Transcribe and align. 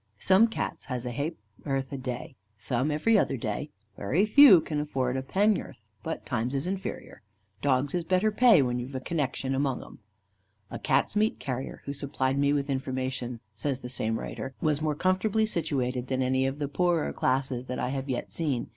Some 0.17 0.47
Cats 0.47 0.85
has 0.85 1.05
a 1.05 1.11
hap'orth 1.11 1.91
a 1.91 1.97
day, 1.99 2.35
some 2.57 2.89
every 2.89 3.19
other 3.19 3.37
day; 3.37 3.69
werry 3.97 4.25
few 4.25 4.59
can 4.59 4.79
afford 4.81 5.15
a 5.15 5.21
penn'orth, 5.21 5.79
but 6.01 6.25
times 6.25 6.55
is 6.55 6.65
inferior. 6.65 7.21
Dogs 7.61 7.93
is 7.93 8.03
better 8.03 8.31
pay 8.31 8.63
when 8.63 8.79
you've 8.79 8.95
a 8.95 8.99
connection 8.99 9.53
among 9.53 9.83
'em.' 9.83 9.99
"A 10.71 10.79
Cats' 10.79 11.15
meat 11.15 11.37
carrier 11.39 11.83
who 11.85 11.93
supplied 11.93 12.39
me 12.39 12.51
with 12.51 12.67
information," 12.67 13.41
says 13.53 13.81
the 13.81 13.89
same 13.89 14.17
writer, 14.19 14.55
"was 14.59 14.81
more 14.81 14.95
comfortably 14.95 15.45
situated 15.45 16.07
than 16.07 16.23
any 16.23 16.47
of 16.47 16.57
the 16.57 16.67
poorer 16.67 17.13
classes 17.13 17.65
that 17.65 17.77
I 17.77 17.89
have 17.89 18.09
yet 18.09 18.33
seen. 18.33 18.69